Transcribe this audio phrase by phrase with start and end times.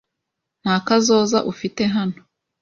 [0.61, 2.17] Nta kazoza ufite hano.